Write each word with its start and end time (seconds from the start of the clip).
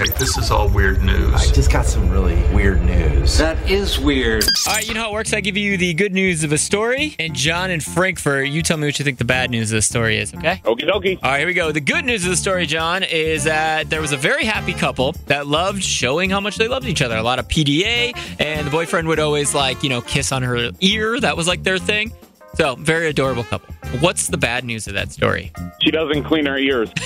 Okay, 0.00 0.10
this 0.18 0.38
is 0.38 0.50
all 0.50 0.66
weird 0.66 1.02
news. 1.02 1.34
I 1.34 1.52
just 1.52 1.70
got 1.70 1.84
some 1.84 2.08
really 2.08 2.42
weird 2.54 2.80
news. 2.82 3.36
That 3.36 3.58
is 3.70 3.98
weird. 3.98 4.44
All 4.66 4.72
right, 4.72 4.88
you 4.88 4.94
know 4.94 5.02
how 5.02 5.10
it 5.10 5.12
works. 5.12 5.34
I 5.34 5.40
give 5.42 5.58
you 5.58 5.76
the 5.76 5.92
good 5.92 6.14
news 6.14 6.42
of 6.42 6.52
a 6.52 6.56
story, 6.56 7.16
and 7.18 7.34
John 7.34 7.70
in 7.70 7.80
Frankfurt, 7.80 8.48
you 8.48 8.62
tell 8.62 8.78
me 8.78 8.86
what 8.86 8.98
you 8.98 9.04
think 9.04 9.18
the 9.18 9.26
bad 9.26 9.50
news 9.50 9.70
of 9.72 9.76
the 9.76 9.82
story 9.82 10.16
is, 10.16 10.32
okay? 10.32 10.62
Okie 10.64 10.88
dokie. 10.88 11.18
All 11.22 11.32
right, 11.32 11.40
here 11.40 11.46
we 11.46 11.52
go. 11.52 11.70
The 11.70 11.82
good 11.82 12.06
news 12.06 12.24
of 12.24 12.30
the 12.30 12.38
story, 12.38 12.64
John, 12.64 13.02
is 13.02 13.44
that 13.44 13.90
there 13.90 14.00
was 14.00 14.12
a 14.12 14.16
very 14.16 14.46
happy 14.46 14.72
couple 14.72 15.12
that 15.26 15.46
loved 15.46 15.84
showing 15.84 16.30
how 16.30 16.40
much 16.40 16.56
they 16.56 16.66
loved 16.66 16.86
each 16.86 17.02
other. 17.02 17.18
A 17.18 17.22
lot 17.22 17.38
of 17.38 17.46
PDA, 17.48 18.16
and 18.40 18.66
the 18.66 18.70
boyfriend 18.70 19.06
would 19.06 19.20
always, 19.20 19.54
like, 19.54 19.82
you 19.82 19.90
know, 19.90 20.00
kiss 20.00 20.32
on 20.32 20.42
her 20.42 20.70
ear. 20.80 21.20
That 21.20 21.36
was 21.36 21.46
like 21.46 21.62
their 21.62 21.76
thing. 21.76 22.10
So, 22.54 22.74
very 22.76 23.08
adorable 23.08 23.44
couple. 23.44 23.74
What's 24.00 24.28
the 24.28 24.38
bad 24.38 24.64
news 24.64 24.88
of 24.88 24.94
that 24.94 25.12
story? 25.12 25.52
She 25.82 25.90
doesn't 25.90 26.24
clean 26.24 26.46
her 26.46 26.56
ears. 26.56 26.90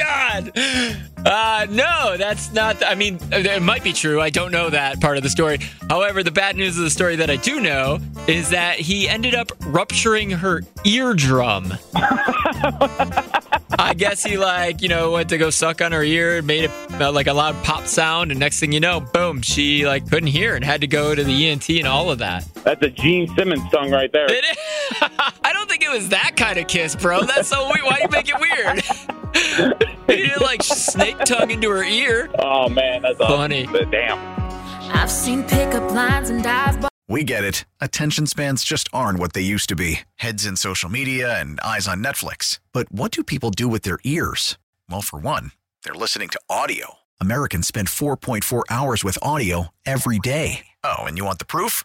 John. 0.00 0.50
Uh, 1.24 1.66
no, 1.68 2.16
that's 2.16 2.52
not. 2.52 2.82
I 2.84 2.94
mean, 2.94 3.18
it 3.30 3.62
might 3.62 3.84
be 3.84 3.92
true. 3.92 4.20
I 4.20 4.30
don't 4.30 4.50
know 4.50 4.70
that 4.70 5.00
part 5.00 5.16
of 5.18 5.22
the 5.22 5.28
story. 5.30 5.58
However, 5.88 6.22
the 6.22 6.30
bad 6.30 6.56
news 6.56 6.78
of 6.78 6.84
the 6.84 6.90
story 6.90 7.16
that 7.16 7.28
I 7.28 7.36
do 7.36 7.60
know 7.60 7.98
is 8.26 8.50
that 8.50 8.78
he 8.78 9.08
ended 9.08 9.34
up 9.34 9.52
rupturing 9.66 10.30
her 10.30 10.62
eardrum. 10.84 11.74
I 13.78 13.94
guess 13.96 14.24
he 14.24 14.36
like 14.36 14.82
you 14.82 14.88
know 14.88 15.12
went 15.12 15.28
to 15.30 15.38
go 15.38 15.50
suck 15.50 15.80
on 15.80 15.92
her 15.92 16.02
ear, 16.02 16.42
made 16.42 16.64
it 16.64 16.70
uh, 17.00 17.12
like 17.12 17.26
a 17.26 17.32
loud 17.32 17.62
pop 17.64 17.86
sound, 17.86 18.30
and 18.30 18.40
next 18.40 18.60
thing 18.60 18.72
you 18.72 18.80
know, 18.80 19.00
boom, 19.00 19.42
she 19.42 19.86
like 19.86 20.08
couldn't 20.08 20.28
hear 20.28 20.56
and 20.56 20.64
had 20.64 20.80
to 20.80 20.86
go 20.86 21.14
to 21.14 21.22
the 21.22 21.48
ENT 21.48 21.68
and 21.70 21.86
all 21.86 22.10
of 22.10 22.18
that. 22.18 22.46
That's 22.64 22.82
a 22.82 22.90
Gene 22.90 23.28
Simmons 23.36 23.70
song 23.70 23.90
right 23.90 24.10
there. 24.12 24.26
It 24.30 24.44
is. 24.44 25.30
I 25.90 25.94
don't 25.94 26.02
think 26.02 26.12
it 26.12 26.14
was 26.14 26.20
that 26.22 26.36
kind 26.36 26.58
of 26.58 26.68
kiss, 26.68 26.94
bro. 26.94 27.22
That's 27.24 27.48
so 27.48 27.66
weird. 27.66 27.82
Why 27.82 27.98
you 28.02 28.08
make 28.10 28.28
it 28.28 28.38
weird? 28.38 28.80
he 30.06 30.28
didn't 30.28 30.42
like 30.42 30.62
snake 30.62 31.18
tongue 31.24 31.50
into 31.50 31.68
her 31.70 31.82
ear. 31.82 32.30
Oh 32.38 32.68
man, 32.68 33.02
that's 33.02 33.18
Funny. 33.18 33.66
Awesome. 33.66 33.90
Damn. 33.90 34.18
I've 34.94 35.10
seen 35.10 35.42
pickup 35.42 35.90
lines 35.90 36.30
and 36.30 36.42
dive 36.44 36.88
We 37.08 37.24
get 37.24 37.42
it. 37.44 37.64
Attention 37.80 38.26
spans 38.26 38.62
just 38.62 38.88
aren't 38.92 39.18
what 39.18 39.32
they 39.32 39.40
used 39.40 39.68
to 39.70 39.76
be 39.76 40.00
heads 40.16 40.46
in 40.46 40.56
social 40.56 40.88
media 40.88 41.40
and 41.40 41.58
eyes 41.60 41.88
on 41.88 42.04
Netflix. 42.04 42.60
But 42.72 42.90
what 42.92 43.10
do 43.10 43.24
people 43.24 43.50
do 43.50 43.66
with 43.66 43.82
their 43.82 43.98
ears? 44.04 44.58
Well, 44.88 45.02
for 45.02 45.18
one, 45.18 45.52
they're 45.82 45.94
listening 45.94 46.28
to 46.30 46.40
audio. 46.48 46.94
Americans 47.20 47.66
spend 47.66 47.88
4.4 47.88 48.62
hours 48.70 49.02
with 49.02 49.18
audio 49.22 49.68
every 49.84 50.20
day. 50.20 50.66
Oh, 50.84 51.02
and 51.02 51.18
you 51.18 51.24
want 51.24 51.40
the 51.40 51.44
proof? 51.44 51.84